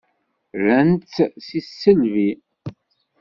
Ran-tt 0.63 1.15
s 1.45 1.47
tisselbi. 1.49 2.29